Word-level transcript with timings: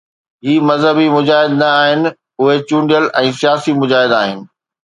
هي 0.45 0.55
مذهبي 0.69 1.07
مجاهد 1.17 1.51
نه 1.61 1.67
آهن، 1.83 2.01
اهي 2.41 2.57
چونڊيل 2.69 3.05
۽ 3.25 3.33
سياسي 3.41 3.71
مجاهد 3.83 4.11
آهن. 4.23 4.39